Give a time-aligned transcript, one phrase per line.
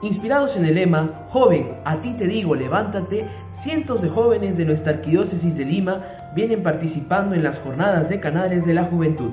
[0.00, 4.92] Inspirados en el lema, joven, a ti te digo, levántate, cientos de jóvenes de nuestra
[4.92, 6.04] arquidiócesis de Lima
[6.34, 9.32] vienen participando en las jornadas de canales de la juventud.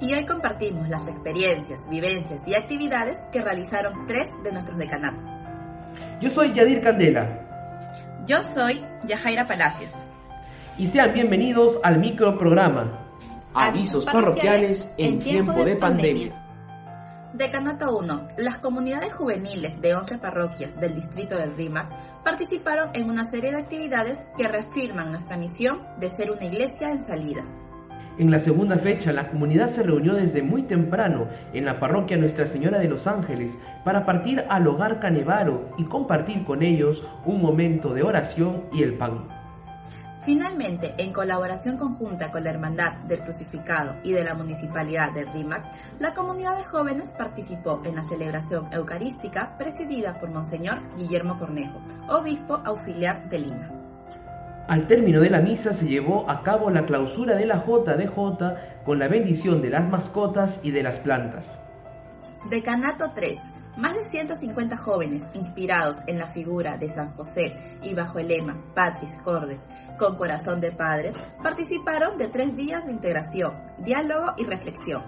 [0.00, 5.26] Y hoy compartimos las experiencias, vivencias y actividades que realizaron tres de nuestros decanatos.
[6.20, 7.40] Yo soy Yadir Candela.
[8.26, 9.92] Yo soy Yajaira Palacios.
[10.76, 12.98] Y sean bienvenidos al microprograma
[13.54, 16.41] Avisos parroquiales en tiempo de pandemia.
[17.34, 18.26] Decanato 1.
[18.36, 23.62] Las comunidades juveniles de 11 parroquias del distrito del Rímac participaron en una serie de
[23.62, 27.42] actividades que reafirman nuestra misión de ser una iglesia en salida.
[28.18, 32.44] En la segunda fecha, la comunidad se reunió desde muy temprano en la parroquia Nuestra
[32.44, 37.94] Señora de los Ángeles para partir al hogar Canevaro y compartir con ellos un momento
[37.94, 39.41] de oración y el pan.
[40.24, 45.64] Finalmente, en colaboración conjunta con la Hermandad del Crucificado y de la Municipalidad de Rímac,
[45.98, 52.54] la comunidad de jóvenes participó en la celebración eucarística presidida por Monseñor Guillermo Cornejo, obispo
[52.64, 53.70] auxiliar de Lima.
[54.68, 59.00] Al término de la misa se llevó a cabo la clausura de la JDJ con
[59.00, 61.71] la bendición de las mascotas y de las plantas.
[62.50, 63.38] Decanato 3.
[63.76, 68.56] Más de 150 jóvenes inspirados en la figura de San José y bajo el lema
[68.74, 69.58] Patris Corde,
[69.98, 75.02] con corazón de padre, participaron de tres días de integración, diálogo y reflexión.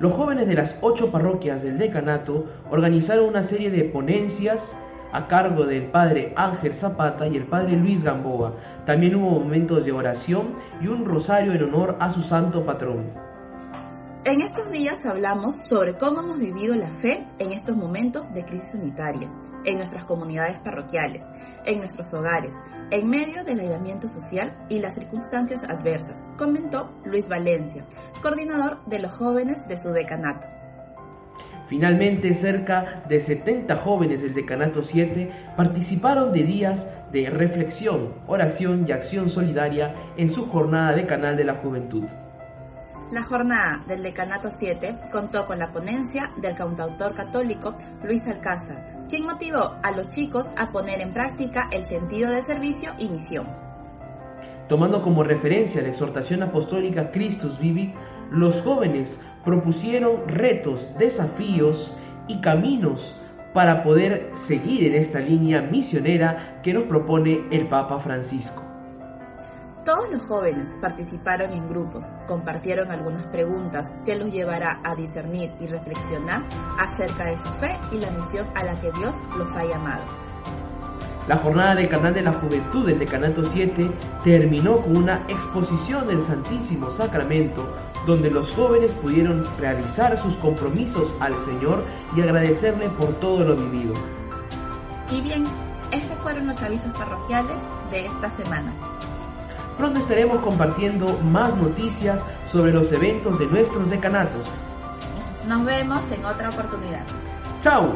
[0.00, 4.76] Los jóvenes de las ocho parroquias del decanato organizaron una serie de ponencias
[5.12, 8.54] a cargo del padre Ángel Zapata y el padre Luis Gamboa.
[8.84, 10.48] También hubo momentos de oración
[10.82, 13.27] y un rosario en honor a su santo patrón.
[14.28, 18.72] En estos días hablamos sobre cómo hemos vivido la fe en estos momentos de crisis
[18.72, 19.26] sanitaria,
[19.64, 21.22] en nuestras comunidades parroquiales,
[21.64, 22.52] en nuestros hogares,
[22.90, 27.86] en medio del aislamiento social y las circunstancias adversas, comentó Luis Valencia,
[28.20, 30.46] coordinador de los jóvenes de su decanato.
[31.70, 38.92] Finalmente, cerca de 70 jóvenes del Decanato 7 participaron de días de reflexión, oración y
[38.92, 42.04] acción solidaria en su jornada de Canal de la Juventud.
[43.10, 47.74] La jornada del Decanato 7 contó con la ponencia del cantautor católico
[48.04, 52.92] Luis Alcázar, quien motivó a los chicos a poner en práctica el sentido de servicio
[52.98, 53.46] y misión.
[54.68, 57.94] Tomando como referencia la exhortación apostólica Christus Vivit,
[58.30, 61.96] los jóvenes propusieron retos, desafíos
[62.26, 63.16] y caminos
[63.54, 68.77] para poder seguir en esta línea misionera que nos propone el Papa Francisco.
[69.88, 75.66] Todos los jóvenes participaron en grupos, compartieron algunas preguntas que los llevará a discernir y
[75.66, 76.42] reflexionar
[76.78, 80.02] acerca de su fe y la misión a la que Dios los ha llamado.
[81.26, 83.90] La jornada de Canal de la Juventud del Decanato 7
[84.24, 87.66] terminó con una exposición del Santísimo Sacramento
[88.04, 91.82] donde los jóvenes pudieron realizar sus compromisos al Señor
[92.14, 93.94] y agradecerle por todo lo vivido.
[95.10, 95.44] Y bien,
[95.92, 97.56] estos fueron los avisos parroquiales
[97.90, 98.74] de esta semana.
[99.78, 104.48] Pronto estaremos compartiendo más noticias sobre los eventos de nuestros decanatos.
[105.46, 107.06] Nos vemos en otra oportunidad.
[107.62, 107.94] ¡Chao!